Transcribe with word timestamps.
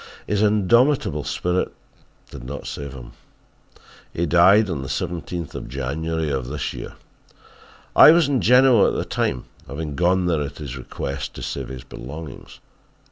His 0.25 0.41
indomitable 0.41 1.23
spirit 1.23 1.71
did 2.31 2.43
not 2.43 2.65
save 2.65 2.93
him. 2.93 3.11
He 4.11 4.25
died 4.25 4.67
on 4.67 4.81
the 4.81 4.87
17th 4.87 5.53
of 5.53 5.67
January 5.69 6.31
of 6.31 6.47
this 6.47 6.73
year. 6.73 6.93
I 7.95 8.09
was 8.09 8.27
in 8.27 8.41
Genoa 8.41 8.87
at 8.89 8.95
the 8.95 9.05
time, 9.05 9.43
having 9.67 9.95
gone 9.95 10.25
there 10.25 10.41
at 10.41 10.57
his 10.57 10.75
request 10.75 11.35
to 11.35 11.43
save 11.43 11.67
his 11.67 11.83
belongings. 11.83 12.59